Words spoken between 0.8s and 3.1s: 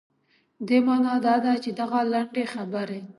معنا دا ده چې دغه لنډې خبرې.